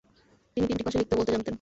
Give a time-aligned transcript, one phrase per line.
[0.57, 1.49] তিনি তিনটি ভাষা লিখতে ও বলতে জানতেন।